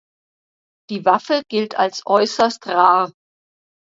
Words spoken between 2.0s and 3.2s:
äußerst rar.